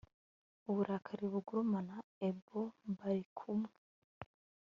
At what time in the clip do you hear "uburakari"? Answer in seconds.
0.69-1.25